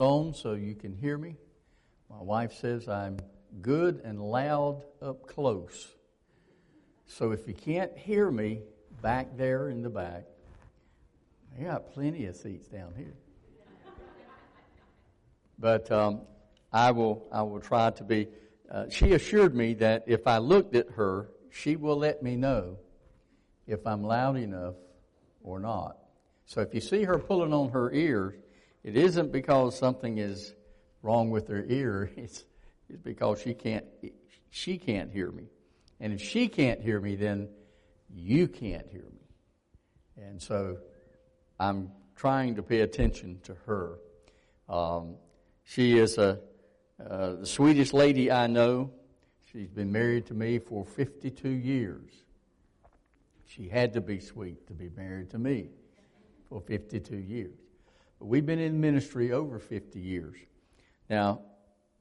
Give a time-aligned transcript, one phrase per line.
[0.00, 1.36] on so you can hear me.
[2.10, 3.18] My wife says I'm
[3.62, 5.94] good and loud up close.
[7.06, 8.62] So if you can't hear me
[9.02, 10.24] back there in the back,
[11.56, 13.14] I got plenty of seats down here.
[15.60, 16.22] But um,
[16.72, 18.26] I will I will try to be.
[18.68, 22.78] Uh, she assured me that if I looked at her, she will let me know
[23.68, 24.74] if I'm loud enough
[25.44, 25.98] or not.
[26.46, 28.34] So if you see her pulling on her ears,
[28.84, 30.54] it isn't because something is
[31.02, 32.10] wrong with her ear.
[32.16, 32.44] It's,
[32.88, 33.86] it's because she can't
[34.50, 35.44] she can't hear me.
[35.98, 37.48] And if she can't hear me, then
[38.14, 40.22] you can't hear me.
[40.22, 40.78] And so
[41.58, 43.98] I'm trying to pay attention to her.
[44.68, 45.16] Um,
[45.64, 46.38] she is a,
[47.04, 48.92] uh, the sweetest lady I know.
[49.50, 52.10] She's been married to me for 52 years.
[53.46, 55.70] She had to be sweet to be married to me
[56.48, 57.63] for 52 years.
[58.24, 60.36] We've been in ministry over 50 years.
[61.10, 61.42] Now,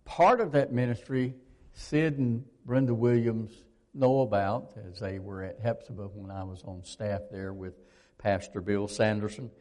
[0.05, 1.35] part of that ministry,
[1.73, 3.51] Sid and Brenda Williams
[3.93, 7.73] know about as they were at Hephzibah when I was on staff there with
[8.17, 9.51] Pastor Bill Sanderson.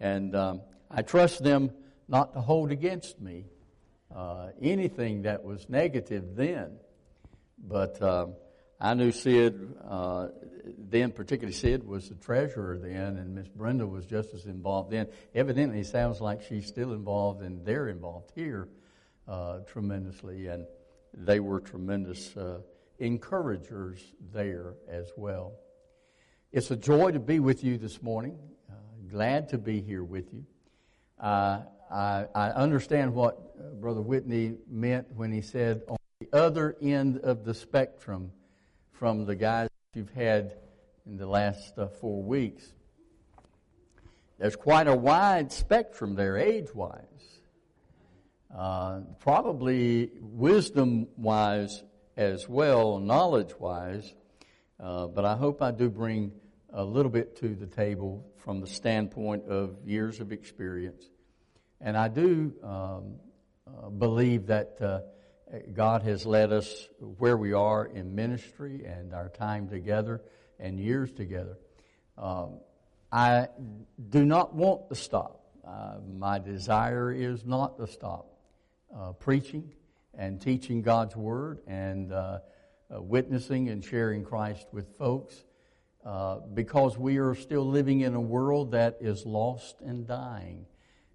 [0.00, 1.70] And um, I trust them
[2.08, 3.44] not to hold against me
[4.12, 6.78] uh, anything that was negative then.
[7.58, 8.34] But um,
[8.80, 10.28] I knew Sid, uh,
[10.78, 15.08] then particularly Sid was the treasurer then, and Miss Brenda was just as involved then.
[15.34, 18.68] Evidently, it sounds like she's still involved, and they're involved here
[19.26, 20.64] uh, tremendously, and
[21.12, 22.60] they were tremendous uh,
[23.00, 24.00] encouragers
[24.32, 25.54] there as well.
[26.52, 28.38] It's a joy to be with you this morning.
[28.70, 28.74] Uh,
[29.10, 30.44] glad to be here with you.
[31.90, 37.18] I, I understand what uh, Brother Whitney meant when he said on the other end
[37.18, 38.30] of the spectrum
[38.98, 40.56] from the guys you've had
[41.06, 42.72] in the last uh, four weeks.
[44.40, 47.04] There's quite a wide spectrum there, age wise.
[48.52, 51.84] Uh, probably wisdom wise
[52.16, 54.14] as well, knowledge wise.
[54.80, 56.32] Uh, but I hope I do bring
[56.72, 61.04] a little bit to the table from the standpoint of years of experience.
[61.80, 63.14] And I do um,
[63.64, 65.00] uh, believe that uh,
[65.72, 66.88] God has led us
[67.18, 70.20] where we are in ministry and our time together
[70.58, 71.56] and years together.
[72.16, 72.60] Um,
[73.10, 73.48] I
[74.10, 75.46] do not want to stop.
[75.66, 78.26] Uh, my desire is not to stop
[78.94, 79.72] uh, preaching
[80.16, 82.40] and teaching God's Word and uh,
[82.94, 85.44] uh, witnessing and sharing Christ with folks
[86.54, 90.64] because we are still living in a world that is lost and dying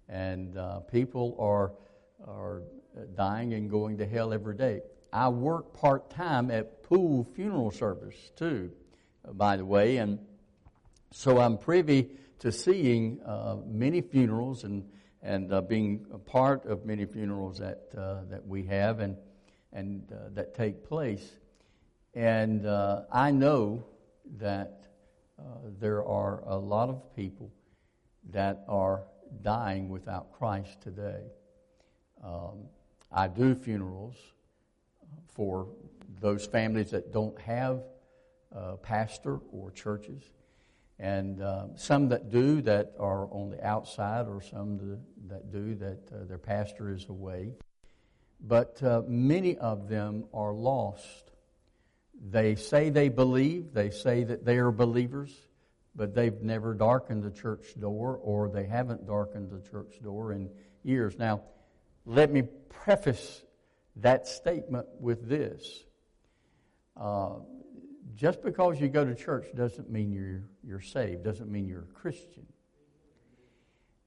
[0.08, 1.72] and uh, people are
[2.26, 2.62] are
[3.16, 4.82] dying and going to hell every day.
[5.12, 8.72] I work part time at Pool Funeral Service too,
[9.32, 10.18] by the way, and
[11.12, 12.10] so I'm privy
[12.40, 14.84] to seeing uh, many funerals and
[15.22, 19.16] and uh, being a part of many funerals that uh, that we have and
[19.72, 21.24] and uh, that take place.
[22.12, 23.84] And uh, I know
[24.38, 24.80] that
[25.80, 27.50] there are a lot of people
[28.30, 29.04] that are
[29.42, 31.22] dying without Christ today.
[32.22, 32.68] Um,
[33.16, 34.16] I do funerals
[35.28, 35.68] for
[36.20, 37.84] those families that don't have
[38.50, 40.22] a pastor or churches,
[40.98, 44.98] and uh, some that do that are on the outside, or some
[45.28, 47.52] that do that uh, their pastor is away.
[48.40, 51.30] But uh, many of them are lost.
[52.30, 55.32] They say they believe, they say that they are believers,
[55.94, 60.50] but they've never darkened the church door or they haven't darkened the church door in
[60.82, 61.16] years.
[61.16, 61.42] Now,
[62.06, 63.42] let me preface
[63.96, 65.84] that statement with this.
[66.96, 67.36] Uh,
[68.14, 71.94] just because you go to church doesn't mean you're, you're saved, doesn't mean you're a
[71.94, 72.46] Christian.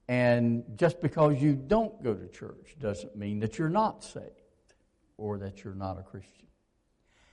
[0.08, 4.24] And just because you don't go to church doesn't mean that you're not saved
[5.18, 6.46] or that you're not a Christian.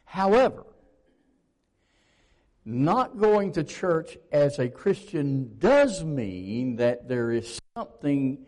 [0.03, 0.65] However,
[2.65, 8.39] not going to church as a Christian does mean that there is something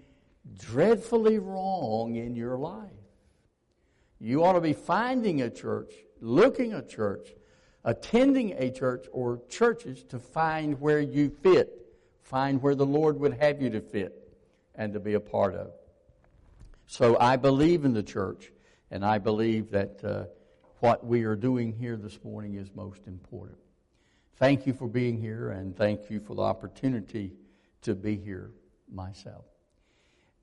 [0.55, 2.91] dreadfully wrong in your life.
[4.19, 7.29] You ought to be finding a church, looking a church,
[7.83, 11.88] attending a church or churches to find where you fit,
[12.21, 14.35] find where the Lord would have you to fit
[14.75, 15.71] and to be a part of.
[16.88, 18.51] So I believe in the church,
[18.91, 20.25] and I believe that uh,
[20.79, 23.57] what we are doing here this morning is most important.
[24.38, 27.33] Thank you for being here, and thank you for the opportunity
[27.81, 28.51] to be here
[28.89, 29.45] myself.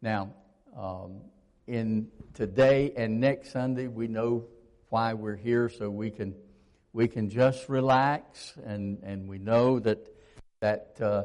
[0.05, 0.35] Now,
[0.77, 1.23] um,
[1.67, 4.45] in today and next Sunday, we know
[4.91, 6.35] why we're here, so we can
[6.93, 10.07] we can just relax, and and we know that
[10.61, 11.23] that uh,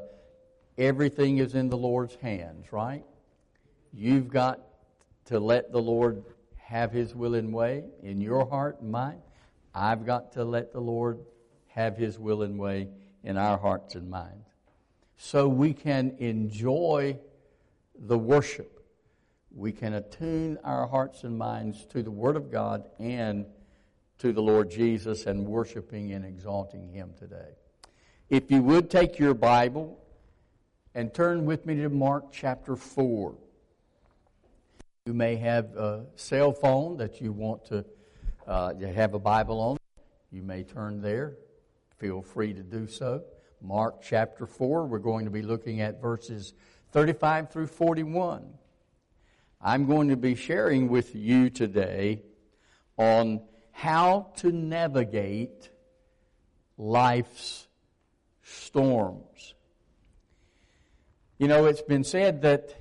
[0.78, 2.72] everything is in the Lord's hands.
[2.72, 3.04] Right?
[3.92, 4.62] You've got
[5.26, 6.24] to let the Lord
[6.56, 9.22] have His will and way in your heart and mind.
[9.76, 11.20] I've got to let the Lord
[11.68, 12.88] have His will and way
[13.26, 14.48] in our hearts and minds.
[15.18, 17.20] So we can enjoy
[18.00, 18.84] the worship.
[19.52, 23.46] We can attune our hearts and minds to the Word of God and
[24.20, 27.56] to the Lord Jesus and worshiping and exalting Him today.
[28.30, 30.00] If you would take your Bible
[30.96, 33.36] and turn with me to Mark chapter 4.
[35.06, 37.86] You may have a cell phone that you want to
[38.48, 39.78] uh, have a Bible on.
[40.32, 41.36] You may turn there.
[41.98, 43.24] Feel free to do so.
[43.62, 46.54] Mark chapter 4, we're going to be looking at verses
[46.92, 48.46] 35 through 41.
[49.62, 52.24] I'm going to be sharing with you today
[52.98, 53.42] on
[53.72, 55.70] how to navigate
[56.78, 57.68] life's
[58.42, 59.54] storms.
[61.38, 62.76] You know, it's been said that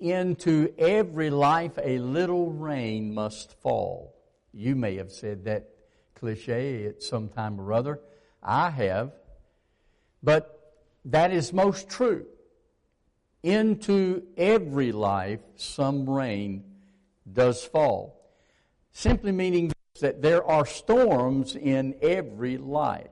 [0.00, 4.14] into every life a little rain must fall.
[4.52, 5.68] You may have said that
[6.14, 8.00] cliche at some time or other.
[8.42, 9.12] I have.
[10.22, 10.74] But
[11.04, 12.26] that is most true.
[13.46, 16.64] Into every life some rain
[17.32, 18.20] does fall.
[18.90, 19.70] Simply meaning
[20.00, 23.06] that there are storms in every life.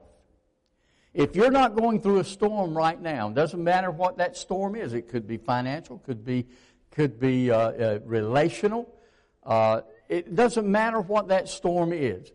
[1.13, 4.93] If you're not going through a storm right now, doesn't matter what that storm is.
[4.93, 6.47] It could be financial, could be
[6.91, 8.93] could be uh, uh, relational.
[9.41, 12.29] Uh, it doesn't matter what that storm is.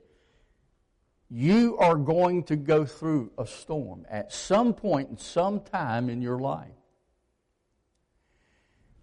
[1.28, 6.22] You are going to go through a storm at some point in some time in
[6.22, 6.79] your life.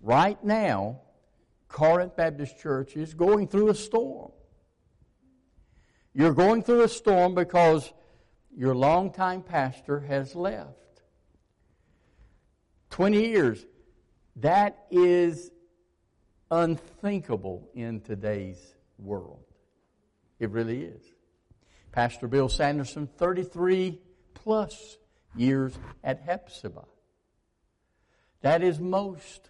[0.07, 1.01] Right now,
[1.67, 4.31] Corinth Baptist Church is going through a storm.
[6.13, 7.91] You're going through a storm because
[8.55, 11.01] your longtime pastor has left.
[12.91, 13.65] 20 years.
[14.37, 15.51] That is
[16.49, 19.43] unthinkable in today's world.
[20.39, 21.03] It really is.
[21.91, 23.99] Pastor Bill Sanderson, 33
[24.35, 24.99] plus
[25.35, 26.87] years at Hephzibah.
[28.39, 29.49] That is most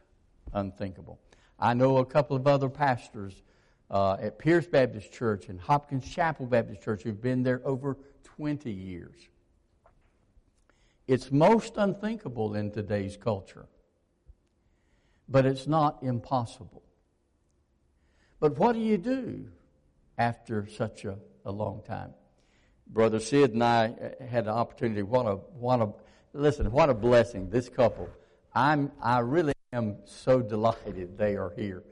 [0.54, 1.20] unthinkable.
[1.60, 3.44] I know a couple of other pastors
[3.90, 8.72] uh, at Pierce Baptist Church and Hopkins Chapel Baptist Church who've been there over 20
[8.72, 9.16] years.
[11.08, 13.66] It's most unthinkable in today's culture,
[15.30, 16.84] but it's not impossible.
[18.40, 19.48] But what do you do
[20.18, 22.14] after such a, a long time?
[22.88, 25.02] Brother Sid and I uh, had the opportunity.
[25.02, 25.90] What a what a
[26.34, 26.72] listen!
[26.72, 27.50] What a blessing!
[27.50, 28.10] This couple.
[28.54, 31.84] I'm I really am so delighted they are here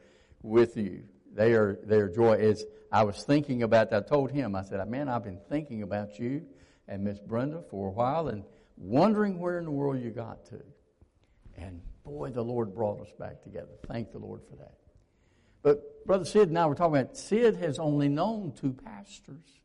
[0.42, 1.04] with you.
[1.34, 2.66] They are their joy is.
[2.92, 4.06] I was thinking about that.
[4.06, 6.46] I told him, I said, man, I've been thinking about you
[6.88, 8.44] and Miss Brenda for a while and
[8.78, 10.62] wondering where in the world you got to.
[11.58, 13.72] And boy, the Lord brought us back together.
[13.88, 14.76] Thank the Lord for that.
[15.62, 19.60] But Brother Sid and I were talking about Sid has only known two pastors.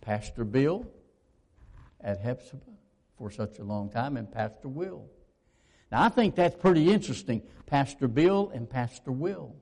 [0.00, 0.86] Pastor Bill
[2.00, 2.78] at Hephzibah
[3.18, 5.04] for such a long time and Pastor Will.
[5.90, 7.42] Now I think that's pretty interesting.
[7.66, 9.54] Pastor Bill and Pastor Will.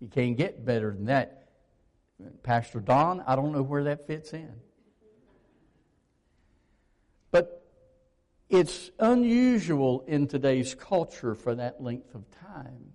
[0.00, 1.48] You can't get better than that.
[2.42, 4.52] Pastor Don, I don't know where that fits in.
[7.30, 7.66] But
[8.48, 12.92] it's unusual in today's culture for that length of time.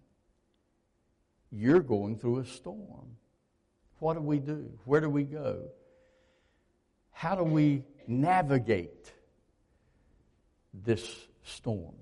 [1.51, 3.17] You're going through a storm.
[3.97, 4.71] What do we do?
[4.85, 5.69] Where do we go?
[7.11, 9.11] How do we navigate
[10.73, 11.95] this storm?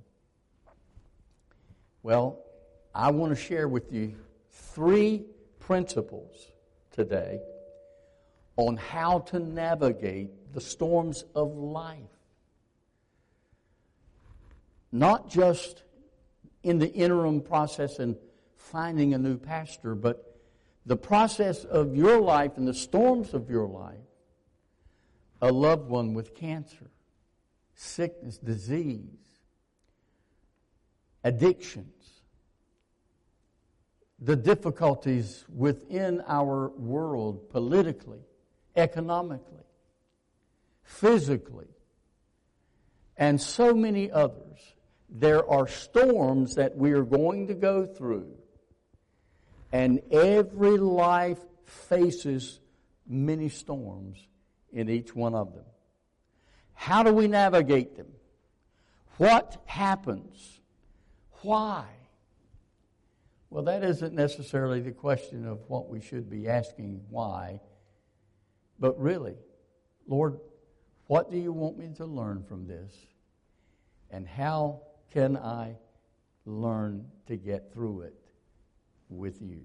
[2.04, 2.40] Well,
[2.94, 4.16] I want to share with you
[4.50, 5.26] three
[5.60, 6.52] principles
[6.92, 7.40] today
[8.56, 12.00] on how to navigate the storms of life.
[14.92, 15.84] Not just
[16.64, 18.16] in the interim process and
[18.56, 20.40] finding a new pastor, but
[20.86, 23.96] the process of your life and the storms of your life.
[25.42, 26.90] A loved one with cancer,
[27.78, 29.04] sickness, disease,
[31.24, 31.86] addictions,
[34.20, 38.22] the difficulties within our world politically,
[38.76, 39.64] economically,
[40.82, 41.68] physically,
[43.16, 44.74] and so many others.
[45.10, 48.34] There are storms that we are going to go through,
[49.72, 52.60] and every life faces
[53.08, 54.18] many storms
[54.74, 55.64] in each one of them.
[56.78, 58.08] How do we navigate them?
[59.18, 60.62] What happens?
[61.42, 61.86] Why?
[63.50, 67.60] Well, that isn't necessarily the question of what we should be asking why,
[68.80, 69.36] but really,
[70.08, 70.40] Lord,
[71.08, 72.94] what do you want me to learn from this?
[74.10, 74.82] And how
[75.12, 75.76] can I
[76.48, 78.16] learn to get through it
[79.10, 79.62] with you.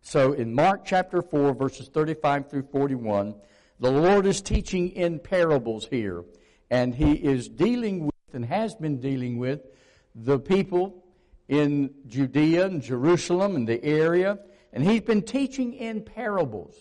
[0.00, 3.34] So in Mark chapter 4, verses 35 through 41,
[3.80, 6.24] the Lord is teaching in parables here,
[6.70, 9.60] and He is dealing with and has been dealing with
[10.14, 11.04] the people
[11.48, 14.38] in Judea and Jerusalem and the area,
[14.72, 16.76] and He's been teaching in parables.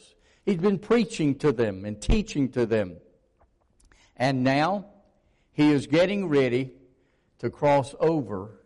[0.45, 2.97] He's been preaching to them and teaching to them.
[4.15, 4.85] And now
[5.53, 6.73] He is getting ready
[7.39, 8.61] to cross over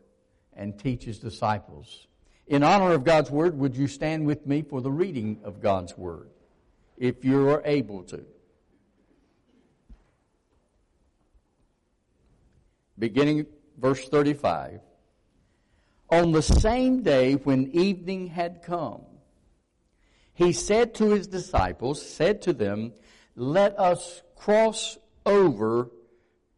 [0.52, 2.08] and teach His disciples
[2.48, 5.98] in honor of God's Word, would you stand with me for the reading of God's
[5.98, 6.30] Word,
[6.98, 8.26] if you are able to?
[12.98, 13.46] Beginning
[13.78, 14.80] verse 35.
[16.10, 19.02] On the same day when evening had come,
[20.34, 22.94] he said to his disciples, said to them,
[23.36, 25.90] Let us cross over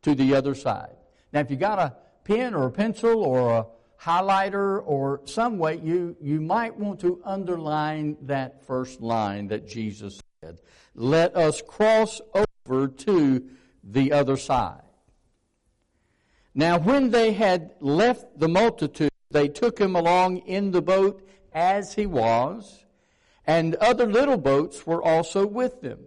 [0.01, 0.96] to the other side.
[1.34, 3.65] Now, if you got a pen or a pencil or a
[4.02, 10.20] highlighter or some way, you, you might want to underline that first line that Jesus
[10.44, 10.60] said.
[10.94, 13.46] Let us cross over to
[13.84, 14.82] the other side.
[16.54, 21.94] Now, when they had left the multitude, they took him along in the boat as
[21.94, 22.86] he was,
[23.46, 26.00] and other little boats were also with them.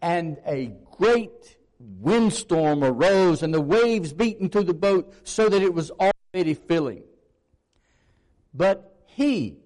[0.00, 5.74] And a great windstorm arose, and the waves beat into the boat so that it
[5.74, 7.02] was all already filling.
[8.52, 9.58] But he,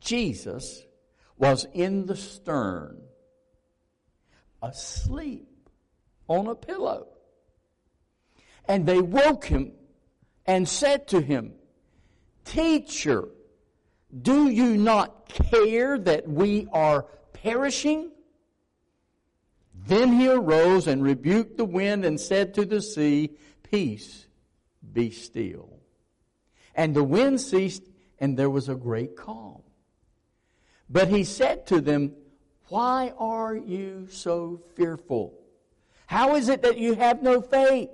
[0.00, 0.84] Jesus,
[1.38, 3.02] was in the stern,
[4.62, 5.48] asleep
[6.28, 7.08] on a pillow.
[8.68, 9.72] And they woke him
[10.46, 11.52] and said to him,
[12.44, 13.28] Teacher,
[14.22, 18.10] do you not care that we are perishing?
[19.86, 23.36] Then he arose and rebuked the wind and said to the sea,
[23.70, 24.26] Peace,
[24.92, 25.75] be still.
[26.76, 27.82] And the wind ceased,
[28.20, 29.62] and there was a great calm.
[30.90, 32.14] But he said to them,
[32.68, 35.40] Why are you so fearful?
[36.06, 37.88] How is it that you have no faith?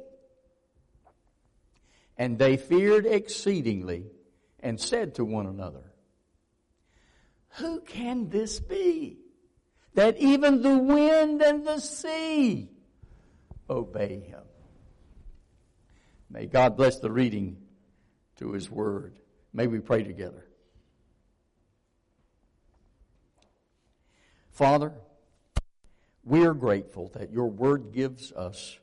[2.19, 4.07] And they feared exceedingly
[4.61, 5.93] and said to one another,
[7.59, 9.19] Who can this be?
[9.95, 12.69] That even the wind and the sea
[13.71, 14.43] obey him.
[16.29, 17.62] May God bless the reading
[18.37, 19.19] to His Word.
[19.53, 20.45] May we pray together.
[24.51, 24.93] Father,
[26.25, 28.79] we are grateful that your Word gives us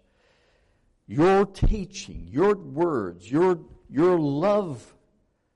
[1.08, 4.94] your teaching, your words, your, your love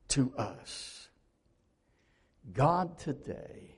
[0.09, 1.09] to us.
[2.51, 3.75] God, today,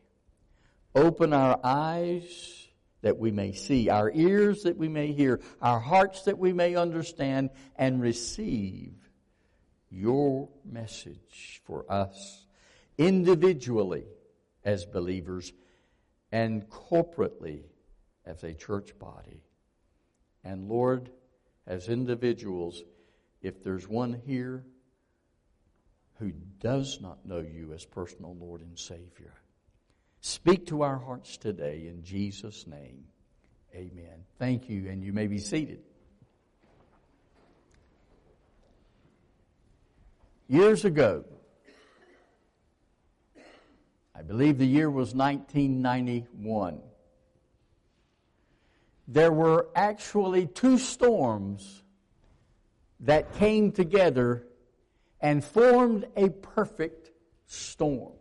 [0.96, 2.68] open our eyes
[3.02, 6.76] that we may see, our ears that we may hear, our hearts that we may
[6.76, 9.05] understand and receive
[9.90, 12.46] your message for us
[12.98, 14.06] individually
[14.64, 15.54] as believers
[16.32, 17.64] and corporately
[18.26, 19.44] as a church body.
[20.44, 21.10] And Lord,
[21.68, 22.84] as individuals,
[23.42, 24.66] if there's one here
[26.20, 29.34] who does not know you as personal Lord and Savior,
[30.22, 33.06] speak to our hearts today in Jesus' name.
[33.74, 34.24] Amen.
[34.40, 35.80] Thank you, and you may be seated.
[40.48, 41.26] Years ago,
[44.14, 46.80] I believe the year was 1991,
[49.08, 51.82] there were actually two storms
[53.00, 54.46] that came together
[55.20, 57.10] and formed a perfect
[57.48, 58.14] storm.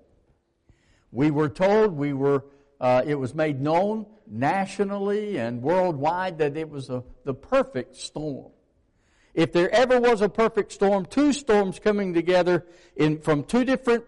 [1.13, 2.47] We were told we were,
[2.81, 8.54] uh, it was made known nationally and worldwide that it was a, the perfect storm.
[9.35, 12.65] If there ever was a perfect storm, two storms coming together
[12.95, 14.05] in, from two different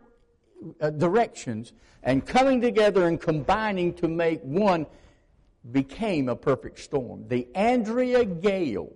[0.81, 4.87] uh, directions and coming together and combining to make one
[5.73, 7.27] became a perfect storm.
[7.27, 8.93] The Andrea Gail,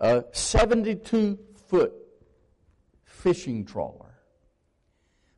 [0.00, 1.38] a 72
[1.68, 1.92] foot
[3.04, 4.18] fishing trawler,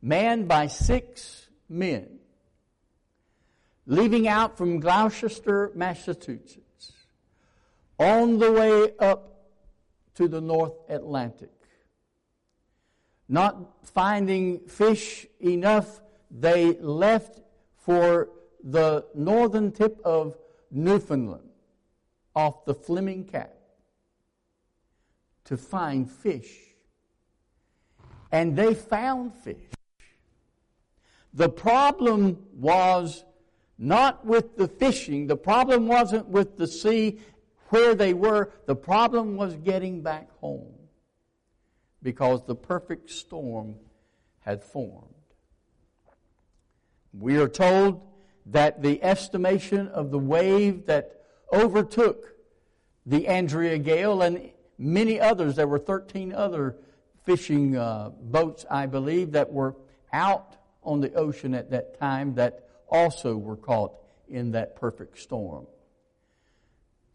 [0.00, 2.20] manned by six men,
[3.86, 6.61] leaving out from Gloucester, Massachusetts
[8.02, 9.46] on the way up
[10.14, 11.50] to the North Atlantic.
[13.28, 17.40] Not finding fish enough, they left
[17.76, 18.28] for
[18.62, 20.36] the northern tip of
[20.70, 21.48] Newfoundland
[22.34, 23.54] off the Flemish Cap
[25.44, 26.58] to find fish.
[28.30, 29.56] And they found fish.
[31.34, 33.24] The problem was
[33.78, 37.18] not with the fishing, the problem wasn't with the sea
[37.72, 38.52] where they were.
[38.66, 40.74] The problem was getting back home.
[42.02, 43.76] because the perfect storm
[44.40, 45.14] had formed.
[47.12, 48.00] We are told
[48.46, 52.34] that the estimation of the wave that overtook
[53.06, 56.76] the Andrea Gail and many others, there were 13 other
[57.24, 59.76] fishing uh, boats, I believe, that were
[60.12, 63.92] out on the ocean at that time that also were caught
[64.28, 65.66] in that perfect storm.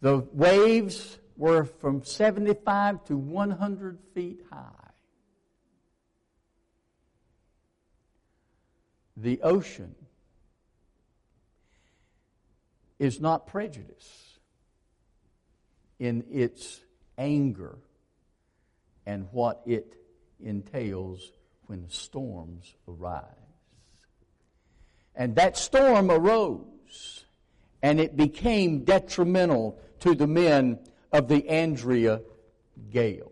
[0.02, 4.72] The waves were from 75 to 100 feet high.
[9.16, 9.96] The ocean
[13.00, 14.38] is not prejudice
[16.00, 16.82] in its
[17.18, 17.78] anger
[19.06, 19.96] and what it
[20.40, 21.32] entails
[21.66, 23.24] when storms arise.
[25.16, 27.26] And that storm arose,
[27.82, 30.80] and it became detrimental to the men
[31.12, 32.22] of the Andrea
[32.92, 33.32] Gail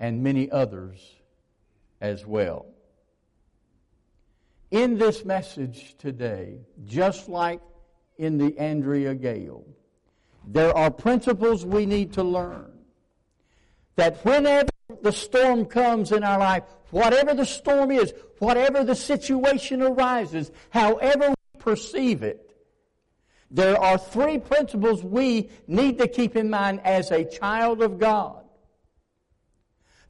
[0.00, 1.16] and many others
[2.00, 2.66] as well.
[4.70, 7.60] In this message today, just like
[8.18, 9.64] in the Andrea Gail,
[10.46, 12.70] there are principles we need to learn.
[13.96, 14.68] That whenever
[15.02, 21.30] the storm comes in our life, whatever the storm is, whatever the situation arises, however
[21.30, 22.47] we perceive it,
[23.50, 28.44] there are three principles we need to keep in mind as a child of God.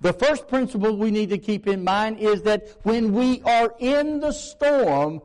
[0.01, 4.21] The first principle we need to keep in mind is that when we are in
[4.21, 5.21] the storm,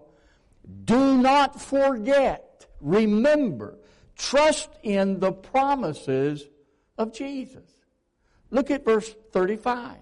[0.85, 3.77] do not forget, remember,
[4.17, 6.47] trust in the promises
[6.97, 7.69] of Jesus.
[8.49, 9.97] Look at verse 35.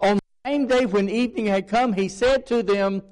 [0.00, 3.02] On the same day when evening had come, he said to them,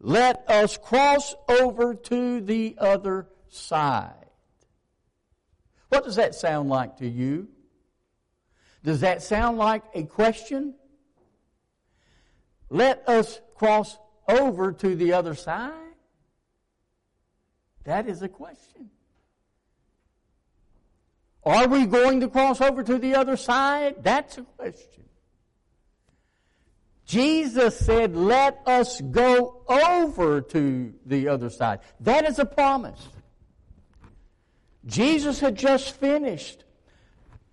[0.00, 4.14] Let us cross over to the other side.
[5.90, 7.48] What does that sound like to you?
[8.82, 10.74] Does that sound like a question?
[12.70, 15.74] Let us cross over to the other side?
[17.84, 18.90] That is a question.
[21.44, 23.96] Are we going to cross over to the other side?
[24.02, 24.89] That's a question.
[27.10, 31.80] Jesus said, let us go over to the other side.
[31.98, 33.08] That is a promise.
[34.86, 36.62] Jesus had just finished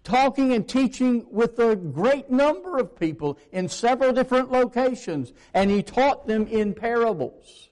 [0.04, 5.82] talking and teaching with a great number of people in several different locations, and he
[5.82, 7.70] taught them in parables.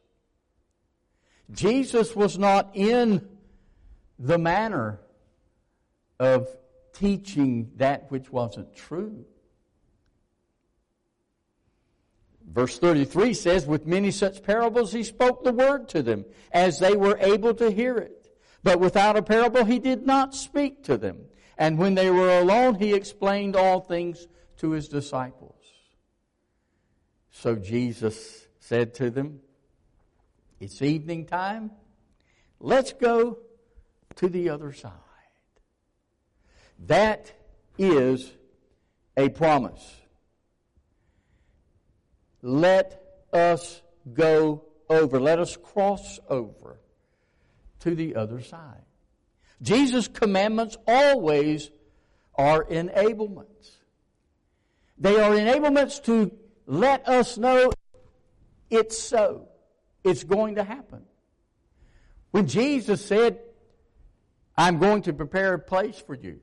[1.51, 3.27] Jesus was not in
[4.17, 4.99] the manner
[6.19, 6.47] of
[6.93, 9.23] teaching that which wasn't true.
[12.55, 16.95] Verse 33 says, With many such parables he spoke the word to them, as they
[16.95, 18.29] were able to hear it.
[18.63, 21.25] But without a parable he did not speak to them.
[21.57, 25.59] And when they were alone, he explained all things to his disciples.
[27.29, 29.41] So Jesus said to them,
[30.61, 31.71] It's evening time.
[32.61, 33.39] Let's go
[34.15, 34.93] to the other side.
[36.79, 37.33] That
[37.77, 38.31] is
[39.17, 40.04] a promise.
[42.45, 43.01] Let
[43.33, 43.81] us
[44.13, 45.19] go over.
[45.19, 46.79] Let us cross over
[47.79, 48.83] to the other side.
[49.63, 51.71] Jesus' commandments always
[52.35, 53.71] are enablements.
[54.99, 57.71] They are enablements to let us know
[58.69, 59.47] it's so.
[60.03, 61.01] It's going to happen.
[62.29, 63.39] When Jesus said,
[64.55, 66.41] I'm going to prepare a place for you.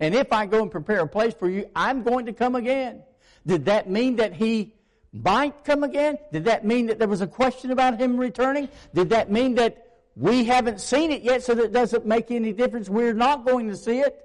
[0.00, 3.02] And if I go and prepare a place for you, I'm going to come again.
[3.46, 4.76] Did that mean that he
[5.12, 6.18] might come again?
[6.32, 8.68] Did that mean that there was a question about him returning?
[8.94, 12.88] Did that mean that we haven't seen it yet, so that doesn't make any difference.
[12.88, 14.18] We're not going to see it.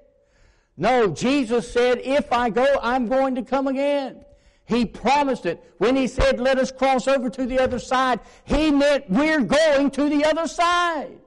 [0.76, 4.24] No, Jesus said, if I go, I'm going to come again.
[4.64, 5.64] He promised it.
[5.78, 9.90] When he said, let us cross over to the other side, he meant we're going
[9.92, 11.18] to the other side.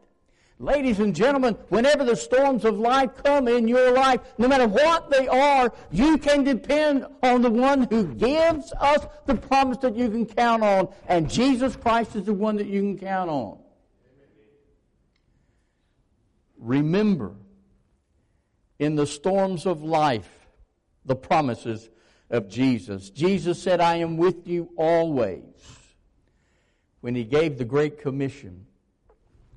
[0.61, 5.09] Ladies and gentlemen, whenever the storms of life come in your life, no matter what
[5.09, 10.07] they are, you can depend on the one who gives us the promise that you
[10.11, 10.89] can count on.
[11.07, 13.57] And Jesus Christ is the one that you can count on.
[16.59, 17.33] Remember
[18.77, 20.29] in the storms of life
[21.05, 21.89] the promises
[22.29, 23.09] of Jesus.
[23.09, 25.41] Jesus said, I am with you always.
[26.99, 28.67] When he gave the Great Commission,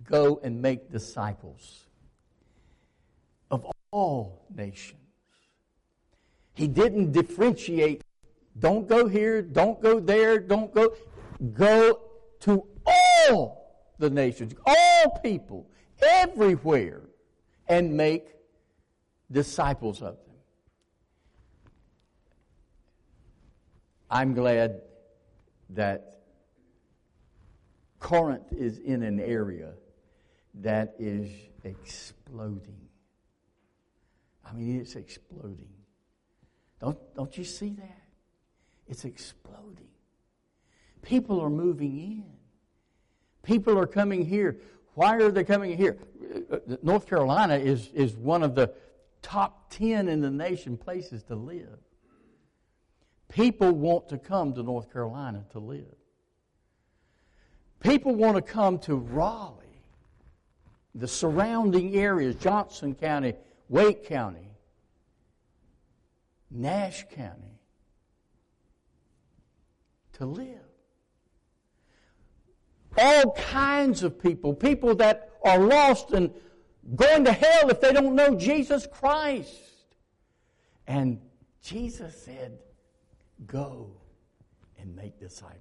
[0.05, 1.87] Go and make disciples
[3.51, 5.01] of all nations.
[6.55, 8.03] He didn't differentiate.
[8.59, 10.95] Don't go here, don't go there, don't go.
[11.53, 12.01] Go
[12.41, 15.69] to all the nations, all people,
[16.01, 17.03] everywhere,
[17.69, 18.29] and make
[19.31, 20.37] disciples of them.
[24.11, 24.83] I'm glad
[25.71, 26.21] that
[27.99, 29.73] Corinth is in an area
[30.61, 31.31] that is
[31.65, 32.89] exploding.
[34.45, 35.69] I mean, it's exploding.
[36.81, 38.03] Don't, don't you see that?
[38.87, 39.89] It's exploding.
[41.03, 42.25] People are moving in.
[43.43, 44.59] People are coming here.
[44.95, 45.99] Why are they coming here?
[46.83, 48.73] North Carolina is, is one of the
[49.23, 51.79] top 10 in the nation places to live.
[53.29, 55.97] People want to come to North Carolina to live.
[57.81, 59.64] People want to come to Raleigh,
[60.95, 63.35] the surrounding areas, Johnston County,
[63.69, 64.51] Wake County,
[66.51, 67.59] Nash County,
[70.15, 70.61] to live.
[72.97, 76.33] All kinds of people, people that are lost and
[76.95, 79.51] going to hell if they don't know Jesus Christ.
[80.87, 81.21] And
[81.61, 82.59] Jesus said,
[83.47, 83.91] Go
[84.79, 85.61] and make disciples.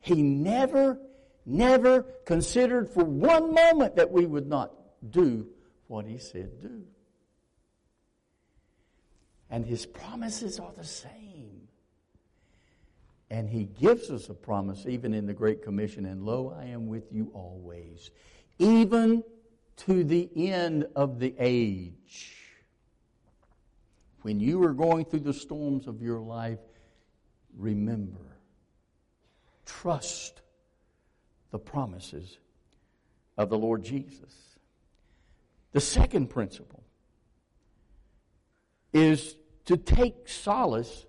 [0.00, 0.98] He never,
[1.46, 4.72] never considered for one moment that we would not
[5.10, 5.46] do
[5.86, 6.82] what he said do.
[9.50, 11.68] And his promises are the same.
[13.30, 16.86] And he gives us a promise even in the Great Commission, and lo, I am
[16.86, 18.10] with you always,
[18.58, 19.24] even
[19.76, 22.36] to the end of the age.
[24.22, 26.60] When you are going through the storms of your life,
[27.56, 28.38] remember,
[29.66, 30.40] trust
[31.54, 32.38] the promises
[33.38, 34.56] of the Lord Jesus.
[35.70, 36.82] The second principle
[38.92, 39.36] is
[39.66, 41.06] to take solace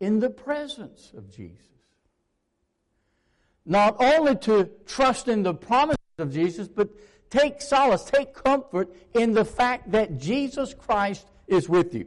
[0.00, 1.66] in the presence of Jesus.
[3.66, 6.88] Not only to trust in the promises of Jesus, but
[7.28, 12.06] take solace, take comfort in the fact that Jesus Christ is with you.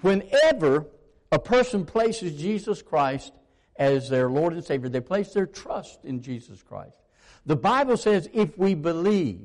[0.00, 0.86] Whenever
[1.32, 3.32] a person places Jesus Christ
[3.80, 6.94] as their Lord and Savior, they place their trust in Jesus Christ.
[7.46, 9.40] The Bible says if we believe,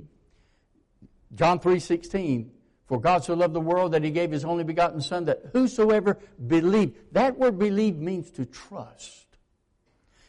[1.34, 2.52] John 3:16,
[2.86, 6.20] for God so loved the world that he gave his only begotten son that whosoever
[6.46, 6.94] believe.
[7.14, 9.26] That word believe means to trust.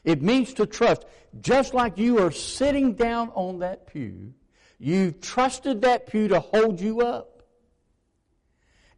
[0.05, 1.05] It means to trust.
[1.41, 4.33] Just like you are sitting down on that pew,
[4.79, 7.43] you trusted that pew to hold you up.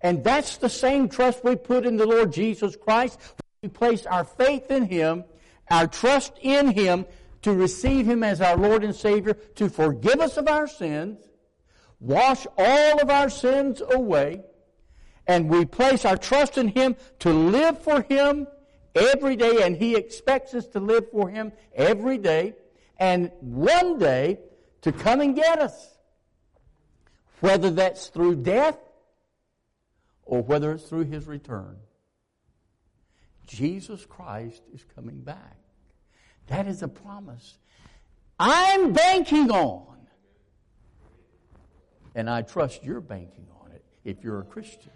[0.03, 3.19] And that's the same trust we put in the Lord Jesus Christ.
[3.63, 5.25] We place our faith in Him,
[5.71, 7.07] our trust in Him
[7.43, 11.19] to receive Him as our Lord and Savior, to forgive us of our sins,
[12.01, 14.43] wash all of our sins away,
[15.27, 18.47] and we place our trust in Him to live for Him
[18.95, 22.55] every day, and He expects us to live for Him every day,
[22.99, 24.39] and one day
[24.83, 25.97] to come and get us.
[27.41, 28.79] Whether that's through death
[30.29, 31.77] or whether it's through his return.
[33.49, 35.57] Jesus Christ is coming back.
[36.47, 37.59] That is a promise
[38.39, 39.97] I'm banking on.
[42.15, 44.93] And I trust you're banking on it if you're a Christian.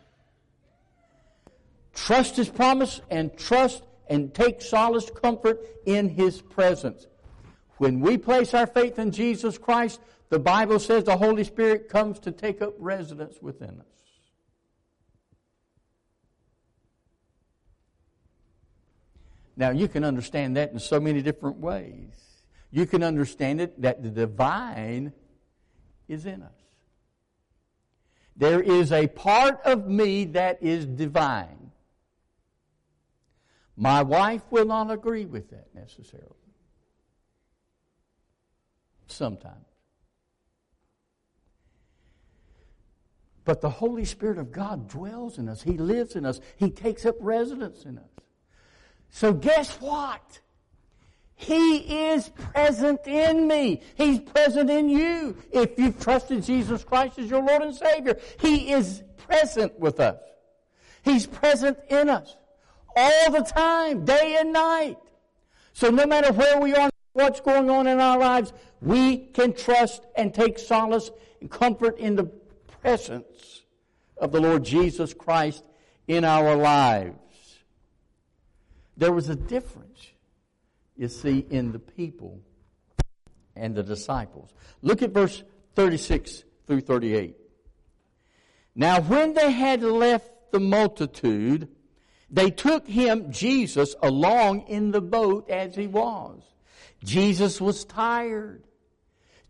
[1.95, 7.07] Trust his promise and trust and take solace comfort in his presence.
[7.79, 12.19] When we place our faith in Jesus Christ, the Bible says the Holy Spirit comes
[12.21, 14.02] to take up residence within us.
[19.57, 22.11] Now, you can understand that in so many different ways.
[22.71, 25.13] You can understand it that the divine
[26.09, 26.51] is in us.
[28.35, 31.71] There is a part of me that is divine.
[33.77, 36.29] My wife will not agree with that necessarily.
[39.07, 39.67] Sometimes.
[43.45, 45.63] But the Holy Spirit of God dwells in us.
[45.63, 46.41] He lives in us.
[46.57, 48.05] He takes up residence in us.
[49.13, 50.41] So guess what?
[51.37, 53.83] He is present in me.
[53.95, 55.37] He's present in you.
[55.53, 60.19] If you've trusted Jesus Christ as your Lord and Savior, He is present with us.
[61.05, 62.37] He's present in us
[62.97, 64.97] all the time, day and night.
[65.73, 70.07] So no matter where we are, what's going on in our lives, we can trust
[70.17, 72.31] and take solace and comfort in the
[72.81, 73.63] presence
[74.17, 75.65] of the Lord Jesus Christ
[76.07, 77.22] in our lives.
[78.97, 80.09] There was a difference,
[80.97, 82.41] you see, in the people
[83.57, 84.51] and the disciples.
[84.83, 85.43] Look at verse
[85.75, 87.37] 36 through 38.
[88.75, 91.69] Now, when they had left the multitude,
[92.31, 96.43] they took him, Jesus, along in the boat as he was.
[97.05, 98.65] Jesus was tired.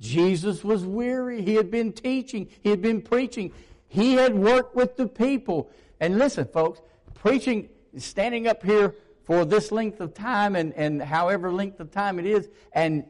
[0.01, 1.43] Jesus was weary.
[1.43, 2.49] He had been teaching.
[2.61, 3.53] He had been preaching.
[3.89, 5.71] He had worked with the people.
[6.01, 6.81] And listen, folks,
[7.15, 12.19] preaching standing up here for this length of time and, and however length of time
[12.19, 13.05] it is and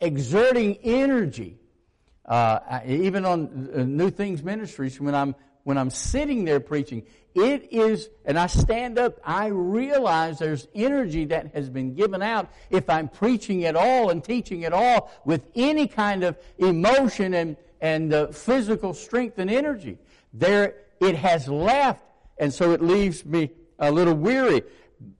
[0.00, 1.58] exerting energy.
[2.24, 5.34] Uh, even on uh, New Things Ministries, when I'm
[5.64, 11.24] when I'm sitting there preaching, it is, and I stand up, I realize there's energy
[11.26, 15.46] that has been given out if I'm preaching at all and teaching at all with
[15.56, 19.98] any kind of emotion and, and uh, physical strength and energy.
[20.32, 22.02] There, it has left,
[22.38, 24.62] and so it leaves me a little weary.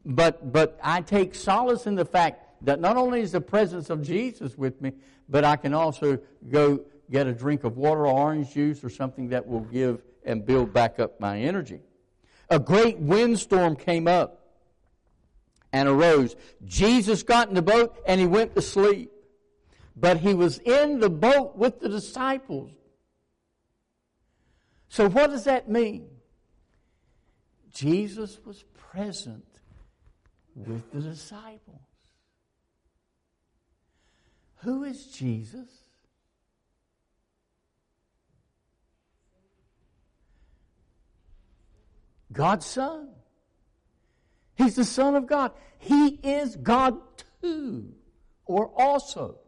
[0.04, 4.02] But, but I take solace in the fact that not only is the presence of
[4.02, 4.92] Jesus with me,
[5.28, 6.18] but I can also
[6.48, 10.44] go get a drink of water or orange juice or something that will give and
[10.44, 11.80] build back up my energy.
[12.50, 14.44] A great windstorm came up
[15.72, 16.36] and arose.
[16.64, 19.10] Jesus got in the boat and he went to sleep.
[19.96, 22.70] But he was in the boat with the disciples.
[24.88, 26.08] So what does that mean?
[27.72, 29.44] Jesus was present
[30.54, 31.80] with the disciples.
[34.62, 35.68] Who is Jesus?
[42.32, 43.08] God's Son.
[44.56, 45.52] He's the Son of God.
[45.78, 46.98] He is God
[47.40, 47.92] too,
[48.46, 49.38] or also.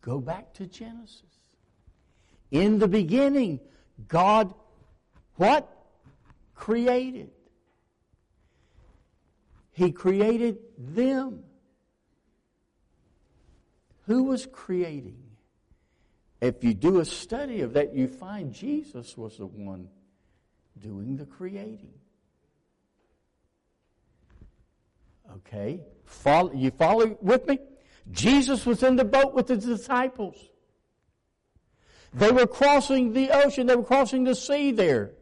[0.00, 1.22] Go back to Genesis.
[2.50, 3.60] In the beginning,
[4.08, 4.52] God,
[5.36, 5.68] what?
[6.54, 7.30] Created.
[9.72, 11.44] He created them.
[14.06, 15.22] Who was creating?
[16.40, 19.88] If you do a study of that, you find Jesus was the one
[20.78, 21.94] doing the creating.
[25.36, 25.80] Okay?
[26.04, 27.58] Follow, you follow with me?
[28.10, 30.36] Jesus was in the boat with his disciples.
[32.12, 35.12] They were crossing the ocean, they were crossing the sea there.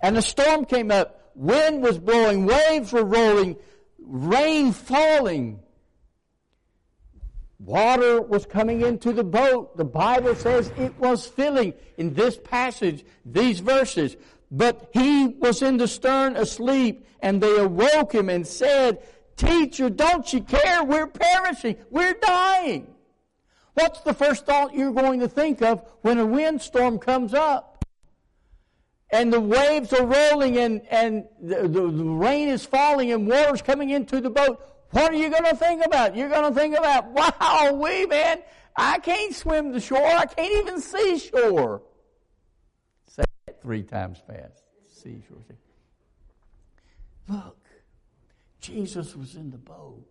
[0.00, 1.32] And a storm came up.
[1.34, 3.56] Wind was blowing, waves were rolling,
[4.06, 5.60] rain falling.
[7.58, 9.76] Water was coming into the boat.
[9.76, 11.74] The Bible says it was filling.
[11.96, 14.16] In this passage, these verses,
[14.50, 19.02] but he was in the stern asleep, and they awoke him and said,
[19.36, 20.84] Teacher, don't you care?
[20.84, 21.76] We're perishing.
[21.90, 22.86] We're dying.
[23.74, 27.75] What's the first thought you're going to think of when a windstorm comes up?
[29.10, 33.62] And the waves are rolling and, and the, the, the rain is falling and water's
[33.62, 34.60] coming into the boat.
[34.90, 36.16] What are you going to think about?
[36.16, 37.08] You're going to think about,
[37.40, 38.38] wow, we man,
[38.74, 40.04] I can't swim the shore.
[40.04, 41.82] I can't even see shore
[43.66, 44.62] three times fast.
[44.86, 45.38] See Seashore.
[47.28, 47.58] Look,
[48.60, 50.06] Jesus was in the boat.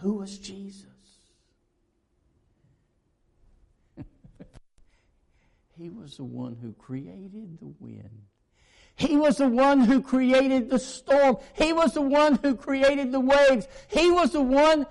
[0.00, 0.84] Who was Jesus?
[5.78, 8.22] He was the one who created the wind.
[8.94, 11.36] He was the one who created the storm.
[11.54, 13.68] He was the one who created the waves.
[13.88, 14.86] He was the one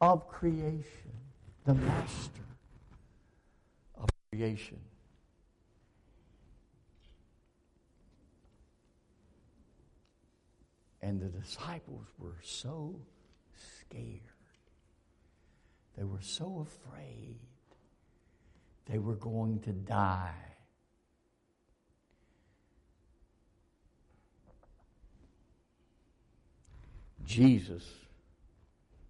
[0.00, 1.12] of creation,
[1.66, 2.40] the master
[3.98, 4.80] of creation.
[11.02, 13.00] And the disciples were so
[13.80, 14.20] scared.
[15.98, 17.36] They were so afraid
[18.90, 20.34] they were going to die.
[27.24, 27.86] Jesus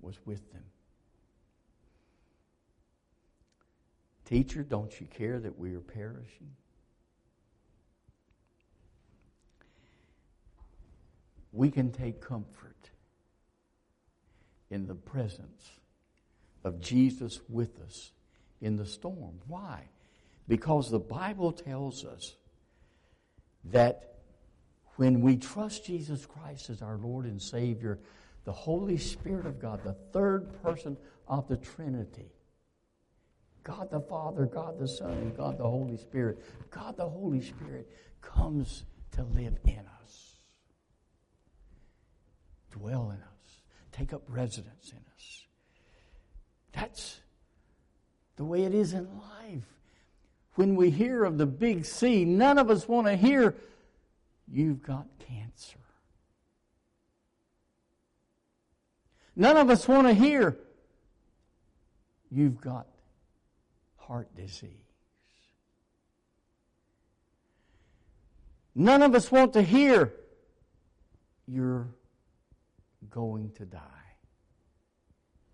[0.01, 0.65] was with them.
[4.27, 6.51] Teacher, don't you care that we are perishing?
[11.53, 12.91] we can take comfort
[14.71, 15.71] in the presence
[16.63, 18.13] of Jesus with us
[18.61, 19.41] in the storm.
[19.47, 19.89] Why?
[20.49, 22.35] Because the Bible tells us
[23.65, 24.19] that
[24.97, 27.99] when we trust Jesus Christ as our Lord and Savior,
[28.45, 30.97] the Holy Spirit of God, the third person
[31.29, 32.33] of the Trinity,
[33.63, 37.89] God the Father, God the Son, and God the Holy Spirit, God the Holy Spirit
[38.21, 39.91] comes to live in us
[42.71, 45.47] dwell in us, take up residence in us.
[46.73, 47.21] That's
[48.41, 49.67] the way it is in life.
[50.55, 53.55] When we hear of the big C, none of us want to hear,
[54.51, 55.77] you've got cancer.
[59.37, 60.57] None of us want to hear,
[62.31, 62.87] you've got
[63.99, 64.71] heart disease.
[68.75, 70.15] None of us want to hear,
[71.47, 71.89] you're
[73.11, 74.15] going to die.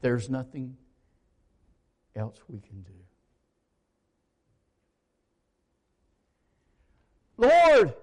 [0.03, 0.77] There's nothing
[2.17, 2.93] else we can do.
[7.37, 7.95] Lord,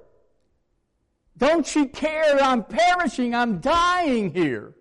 [1.37, 2.41] Don't you care?
[2.41, 3.33] I'm perishing.
[3.33, 4.73] I'm dying here.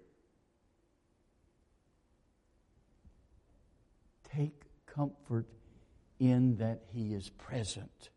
[4.35, 5.47] Take comfort
[6.19, 8.11] in that He is present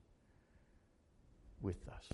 [1.62, 2.10] with us.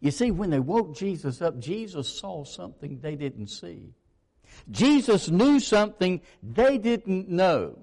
[0.00, 3.94] You see, when they woke Jesus up, Jesus saw something they didn't see.
[4.70, 7.78] Jesus knew something they didn't know.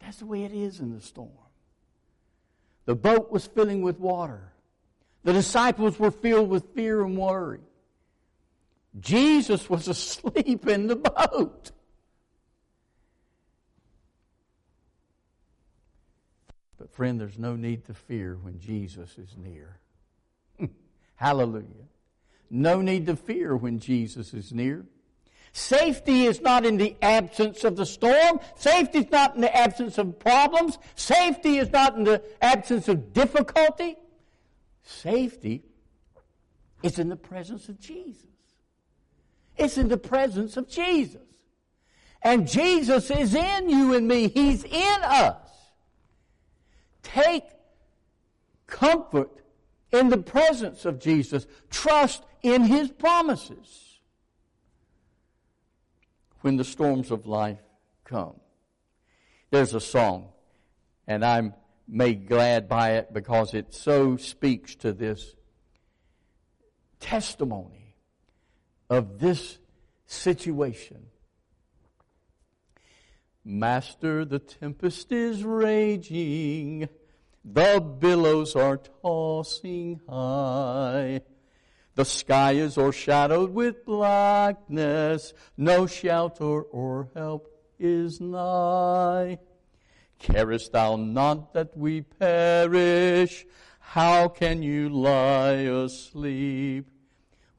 [0.00, 1.30] That's the way it is in the storm.
[2.84, 4.52] The boat was filling with water.
[5.22, 7.60] The disciples were filled with fear and worry.
[9.00, 11.72] Jesus was asleep in the boat.
[16.78, 19.78] But, friend, there's no need to fear when Jesus is near.
[21.14, 21.88] Hallelujah.
[22.50, 24.86] No need to fear when Jesus is near.
[25.52, 28.40] Safety is not in the absence of the storm.
[28.56, 30.78] Safety is not in the absence of problems.
[30.96, 33.96] Safety is not in the absence of difficulty.
[34.82, 35.62] Safety
[36.82, 38.26] is in the presence of Jesus.
[39.56, 41.22] It's in the presence of Jesus.
[42.20, 44.28] And Jesus is in you and me.
[44.28, 45.36] He's in us.
[47.02, 47.44] Take
[48.66, 49.43] comfort
[49.94, 51.46] in the presence of Jesus.
[51.70, 53.98] Trust in His promises
[56.40, 57.62] when the storms of life
[58.04, 58.34] come.
[59.50, 60.28] There's a song,
[61.06, 61.54] and I'm
[61.86, 65.36] made glad by it because it so speaks to this
[67.00, 67.94] testimony
[68.88, 69.58] of this
[70.06, 71.06] situation.
[73.44, 76.88] Master, the tempest is raging,
[77.44, 81.20] the billows are tossing high.
[81.94, 89.38] The sky is o'ershadowed with blackness, no shelter or help is nigh.
[90.18, 93.46] Carest thou not that we perish?
[93.78, 96.88] How can you lie asleep?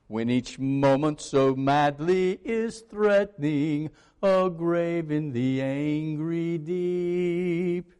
[0.08, 3.90] When each moment so madly is threatening
[4.22, 7.95] a grave in the angry deep.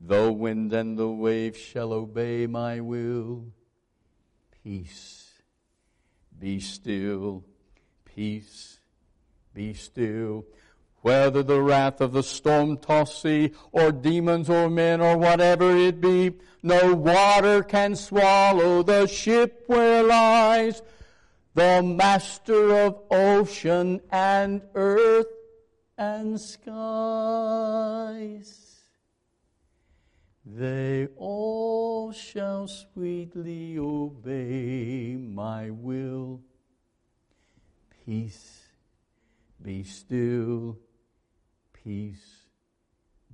[0.00, 3.46] The wind and the waves shall obey my will.
[4.62, 5.26] Peace
[6.38, 7.44] be still,
[8.04, 8.78] peace,
[9.54, 10.44] be still.
[11.00, 16.00] Whether the wrath of the storm tossed sea, or demons, or men, or whatever it
[16.00, 16.32] be,
[16.62, 20.82] no water can swallow the ship where lies
[21.54, 25.28] the master of ocean and earth
[25.96, 26.66] and skies.
[30.48, 36.40] They all shall sweetly obey my will.
[38.04, 38.62] Peace,
[39.60, 40.78] be still.
[41.72, 42.46] Peace,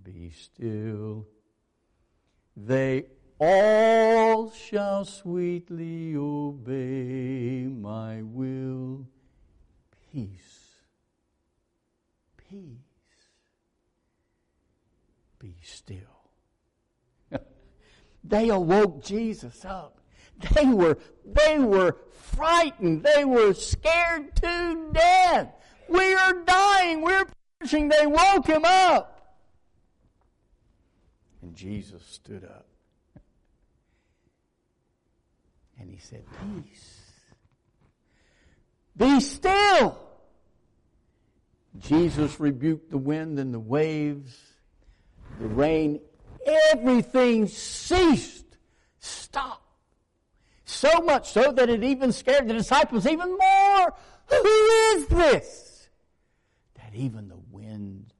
[0.02, 1.26] be still.
[2.56, 3.04] They
[3.38, 9.06] all shall sweetly obey my will.
[10.10, 10.80] Peace,
[12.38, 12.78] peace,
[15.38, 16.21] be still.
[18.24, 19.98] They awoke Jesus up.
[20.54, 23.04] They were, they were frightened.
[23.04, 25.54] They were scared to death.
[25.88, 27.02] We are dying.
[27.02, 27.26] We're
[27.60, 27.88] perishing.
[27.88, 29.38] They woke him up.
[31.42, 32.66] And Jesus stood up.
[35.78, 36.24] And he said,
[36.64, 37.00] Peace.
[38.96, 39.98] Be still.
[41.78, 44.38] Jesus rebuked the wind and the waves,
[45.40, 46.00] the rain
[46.46, 48.56] everything ceased,
[48.98, 49.62] stopped.
[50.64, 53.94] So much so that it even scared the disciples even more.
[54.26, 55.88] Who is this?
[56.76, 58.14] That even the wind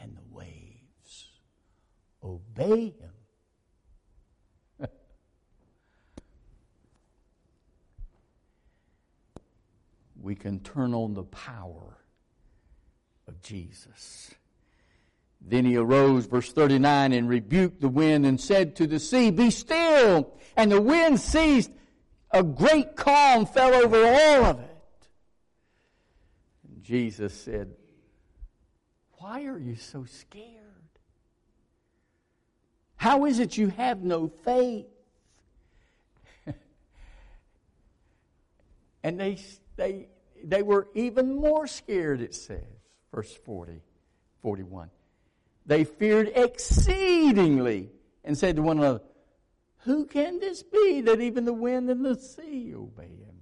[0.00, 1.28] and the waves
[2.22, 3.12] obey him.
[10.22, 11.98] we can turn on the power
[13.26, 14.30] of Jesus.
[15.48, 19.50] Then he arose, verse 39, and rebuked the wind and said to the sea, Be
[19.50, 20.34] still!
[20.56, 21.70] And the wind ceased.
[22.32, 24.76] A great calm fell over all of it.
[26.68, 27.70] And Jesus said,
[29.18, 30.42] Why are you so scared?
[32.96, 34.86] How is it you have no faith?
[39.04, 39.38] and they,
[39.76, 40.08] they,
[40.42, 42.64] they were even more scared, it says,
[43.12, 43.80] verse 40,
[44.42, 44.90] 41
[45.66, 47.90] they feared exceedingly
[48.24, 49.02] and said to one another,
[49.78, 53.36] Who can this be that even the wind and the sea obey him?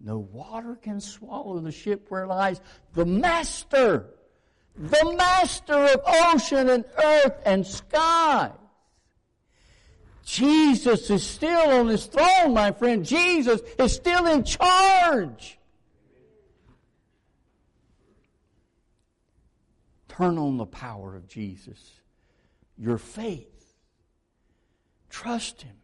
[0.00, 2.60] No water can swallow the ship where lies
[2.94, 4.06] the master,
[4.76, 8.50] the master of ocean and earth and sky.
[10.24, 13.04] Jesus is still on his throne, my friend.
[13.04, 15.58] Jesus is still in charge.
[20.12, 22.00] Turn on the power of Jesus.
[22.76, 23.48] Your faith.
[25.08, 25.76] Trust him.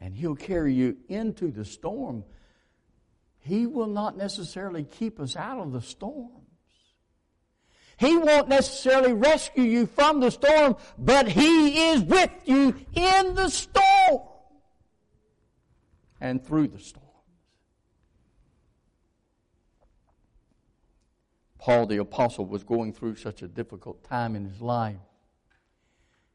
[0.00, 2.24] And he'll carry you into the storm.
[3.38, 6.42] He will not necessarily keep us out of the storms.
[7.96, 13.48] He won't necessarily rescue you from the storm, but He is with you in the
[13.48, 14.22] storm
[16.20, 17.11] and through the storms.
[21.62, 24.96] Paul the Apostle was going through such a difficult time in his life.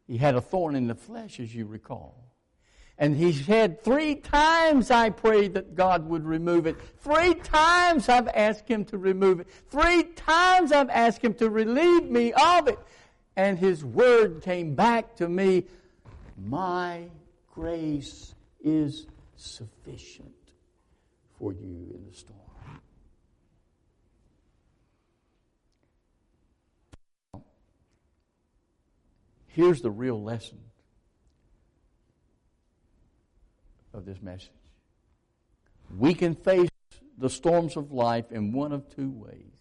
[0.08, 2.32] He had a thorn in the flesh, as you recall.
[2.98, 6.78] And he said, Three times I prayed that God would remove it.
[7.02, 9.50] Three times I've asked him to remove it.
[9.70, 12.80] Three times I've asked him to relieve me of it.
[13.36, 15.66] And his word came back to me
[16.38, 17.10] My
[17.54, 20.32] grace is sufficient
[21.38, 22.47] for you in the storm.
[29.58, 30.60] Here's the real lesson
[33.91, 34.51] of this message.
[35.97, 36.70] We can face
[37.18, 39.58] the storms of life in one of two ways.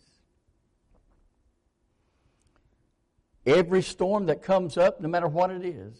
[3.46, 5.96] Every storm that comes up, no matter what it is,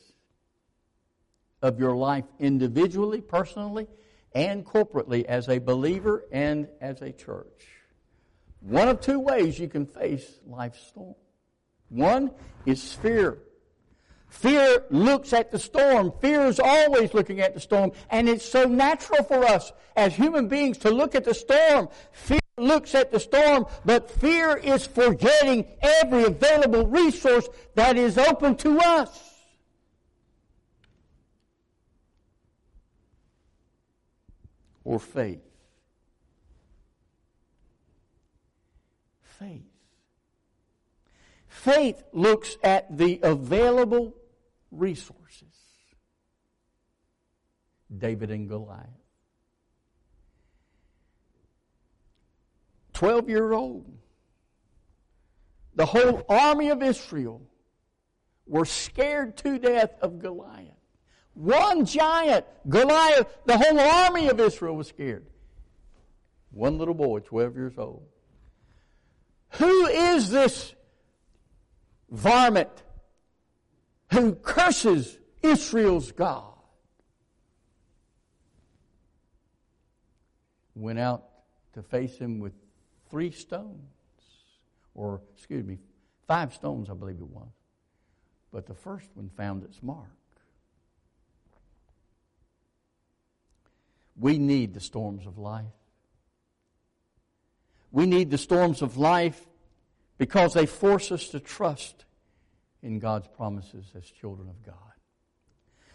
[1.63, 3.87] of your life individually, personally,
[4.35, 7.67] and corporately as a believer and as a church.
[8.61, 11.15] One of two ways you can face life's storm.
[11.89, 12.33] One
[12.67, 13.39] is fear.
[14.29, 16.13] Fear looks at the storm.
[16.21, 17.93] Fear is always looking at the storm.
[18.11, 21.89] And it's so natural for us as human beings to look at the storm.
[22.13, 28.57] Fear looks at the storm, but fear is forgetting every available resource that is open
[28.57, 29.35] to us.
[34.85, 35.41] Or faith.
[41.67, 44.15] Faith looks at the available
[44.71, 45.53] resources.
[47.99, 48.87] David and Goliath.
[52.93, 53.85] 12 year old.
[55.75, 57.43] The whole army of Israel
[58.47, 60.71] were scared to death of Goliath.
[61.35, 65.27] One giant, Goliath, the whole army of Israel was scared.
[66.53, 68.05] One little boy, 12 years old.
[69.59, 70.73] Who is this
[72.11, 72.83] varmint
[74.13, 76.55] who curses Israel's God,
[80.75, 81.25] went out
[81.75, 82.53] to face him with
[83.11, 83.81] three stones,
[84.95, 85.79] or excuse me,
[86.27, 87.49] five stones, I believe it was.
[88.53, 90.09] But the first one found its mark.
[94.19, 95.67] We need the storms of life.
[97.93, 99.47] We need the storms of life
[100.19, 102.05] because they force us to trust
[102.83, 104.75] in God's promises as children of God.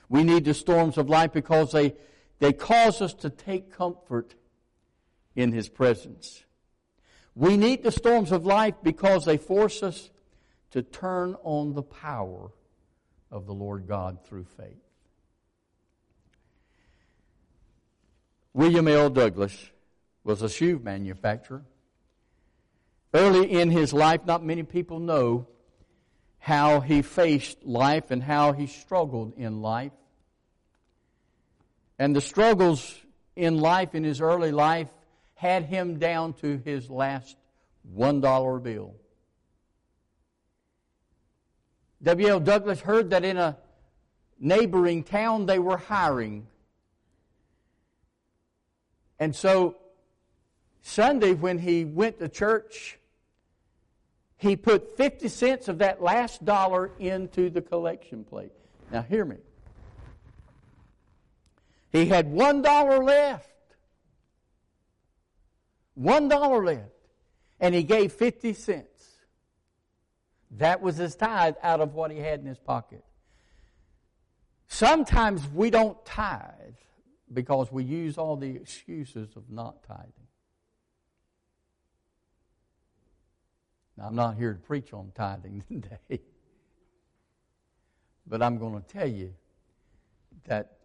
[0.09, 1.93] We need the storms of life because they,
[2.39, 4.35] they cause us to take comfort
[5.35, 6.43] in His presence.
[7.33, 10.09] We need the storms of life because they force us
[10.71, 12.51] to turn on the power
[13.31, 14.83] of the Lord God through faith.
[18.53, 19.09] William L.
[19.09, 19.71] Douglas
[20.25, 21.63] was a shoe manufacturer.
[23.13, 25.47] Early in his life, not many people know
[26.39, 29.91] how he faced life and how he struggled in life.
[31.99, 32.95] And the struggles
[33.35, 34.89] in life, in his early life,
[35.35, 37.35] had him down to his last
[37.95, 38.95] $1 bill.
[42.03, 42.39] W.L.
[42.39, 43.57] Douglas heard that in a
[44.39, 46.47] neighboring town they were hiring.
[49.19, 49.75] And so,
[50.81, 52.97] Sunday, when he went to church,
[54.41, 58.51] he put 50 cents of that last dollar into the collection plate.
[58.91, 59.37] Now, hear me.
[61.91, 63.47] He had one dollar left.
[65.93, 66.89] One dollar left.
[67.59, 68.87] And he gave 50 cents.
[70.57, 73.05] That was his tithe out of what he had in his pocket.
[74.67, 76.47] Sometimes we don't tithe
[77.31, 80.30] because we use all the excuses of not tithing.
[84.01, 86.21] Now, I'm not here to preach on tithing today,
[88.25, 89.33] but I'm going to tell you
[90.45, 90.77] that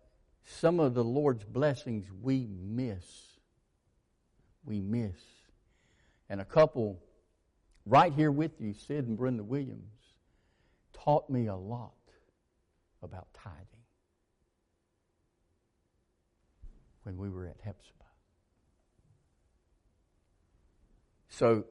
[0.44, 3.04] some of the Lord's blessings we miss.
[4.66, 5.16] We miss.
[6.28, 7.00] And a couple
[7.86, 10.12] right here with you, Sid and Brenda Williams,
[10.92, 11.94] taught me a lot
[13.02, 13.64] about tithing
[17.04, 18.04] when we were at Hephzibah.
[21.30, 21.64] So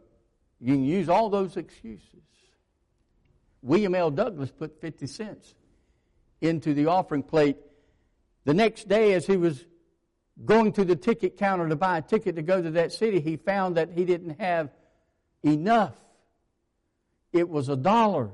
[0.59, 2.21] you can use all those excuses.
[3.61, 4.11] William L.
[4.11, 5.55] Douglas put 50 cents
[6.41, 7.57] into the offering plate
[8.45, 9.65] the next day as he was
[10.43, 13.19] going to the ticket counter to buy a ticket to go to that city.
[13.19, 14.69] He found that he didn't have
[15.43, 15.95] enough.
[17.33, 18.31] It was a dollar.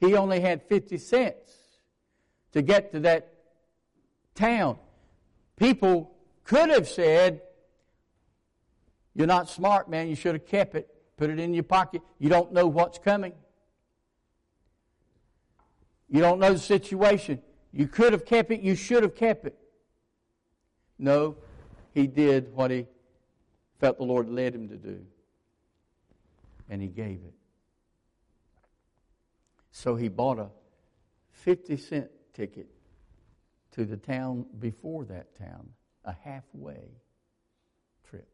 [0.00, 1.52] He only had 50 cents
[2.52, 3.32] to get to that
[4.34, 4.78] town.
[5.56, 7.42] People could have said,
[9.14, 10.08] You're not smart, man.
[10.08, 10.88] You should have kept it.
[11.16, 12.02] Put it in your pocket.
[12.18, 13.32] You don't know what's coming.
[16.08, 17.40] You don't know the situation.
[17.72, 18.60] You could have kept it.
[18.60, 19.56] You should have kept it.
[20.98, 21.36] No,
[21.92, 22.86] he did what he
[23.80, 25.04] felt the Lord led him to do.
[26.68, 27.34] And he gave it.
[29.72, 30.48] So he bought a
[31.30, 32.68] 50 cent ticket
[33.72, 35.70] to the town before that town,
[36.04, 36.90] a halfway
[38.08, 38.28] trip.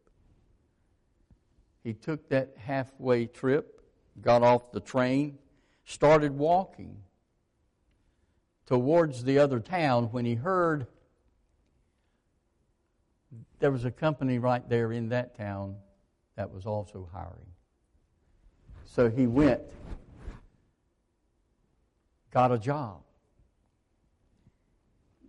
[1.82, 3.82] He took that halfway trip,
[4.20, 5.38] got off the train,
[5.84, 6.96] started walking
[8.66, 10.86] towards the other town when he heard
[13.58, 15.76] there was a company right there in that town
[16.36, 17.52] that was also hiring.
[18.84, 19.62] So he went,
[22.30, 23.00] got a job,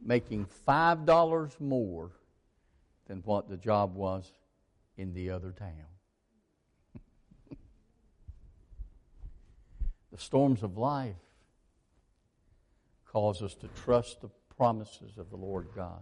[0.04, 2.12] making $5 more
[3.08, 4.32] than what the job was
[4.98, 5.88] in the other town.
[10.12, 11.16] The storms of life
[13.06, 16.02] cause us to trust the promises of the Lord God.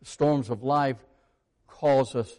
[0.00, 0.98] The storms of life
[1.66, 2.30] cause us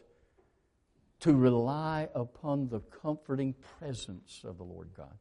[1.20, 5.18] to rely upon the comforting presence of the Lord God.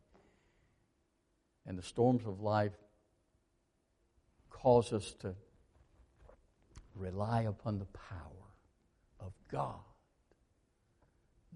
[1.67, 2.77] And the storms of life
[4.51, 5.35] cause us to
[6.95, 8.53] rely upon the power
[9.21, 9.81] of God,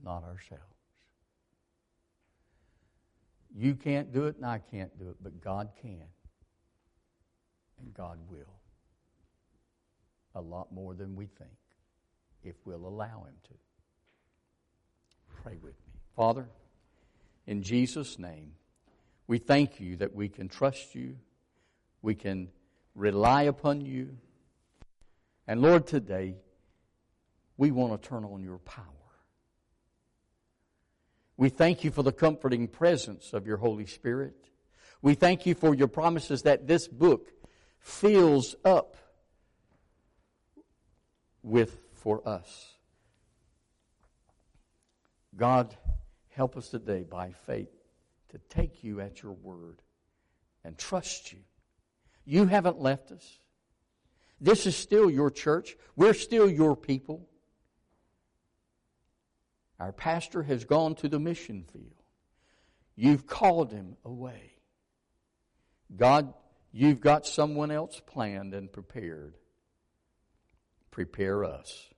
[0.03, 0.80] not ourselves.
[3.57, 6.05] You can't do it, and I can't do it, but God can
[7.81, 8.55] and God will.
[10.35, 11.51] A lot more than we think,
[12.45, 13.55] if we'll allow Him to.
[15.43, 16.01] Pray with me.
[16.15, 16.47] Father,
[17.47, 18.53] in Jesus' name,
[19.27, 21.17] we thank you that we can trust you,
[22.03, 22.49] we can
[22.95, 24.17] rely upon you.
[25.47, 26.37] And Lord, today,
[27.57, 28.85] we want to turn on your power.
[31.41, 34.35] We thank you for the comforting presence of your Holy Spirit.
[35.01, 37.33] We thank you for your promises that this book
[37.79, 38.99] fills up
[41.43, 42.75] with for us.
[45.35, 45.75] God,
[46.29, 47.73] help us today by faith
[48.33, 49.81] to take you at your word
[50.63, 51.39] and trust you.
[52.27, 53.39] You haven't left us.
[54.43, 55.75] This is still your church.
[55.97, 57.30] We're still your people.
[59.81, 62.05] Our pastor has gone to the mission field.
[62.95, 64.53] You've called him away.
[65.97, 66.33] God,
[66.73, 69.35] You've got someone else planned and prepared.
[70.91, 71.89] Prepare us.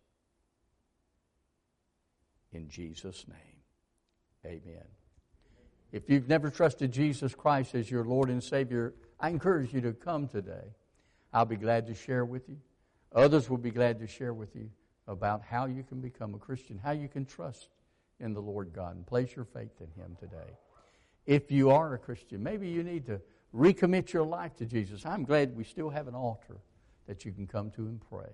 [2.52, 3.62] In Jesus' name,
[4.44, 4.84] amen.
[5.90, 9.92] If you've never trusted Jesus Christ as your Lord and Savior, I encourage you to
[9.92, 10.74] come today.
[11.32, 12.58] I'll be glad to share with you.
[13.14, 14.70] Others will be glad to share with you
[15.06, 17.68] about how you can become a Christian, how you can trust
[18.22, 20.56] in the Lord God and place your faith in Him today.
[21.26, 23.20] If you are a Christian, maybe you need to
[23.54, 25.04] recommit your life to Jesus.
[25.04, 26.58] I'm glad we still have an altar
[27.06, 28.30] that you can come to and pray.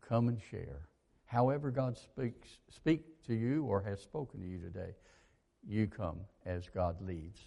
[0.00, 0.88] come and share.
[1.26, 4.94] However God speaks speak to you or has spoken to you today,
[5.66, 7.40] you come as God leads.